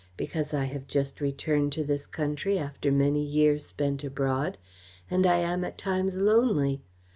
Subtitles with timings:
[0.17, 4.57] "Because I have just returned to this country after many years spent abroad,
[5.11, 6.81] and I am at times lonely.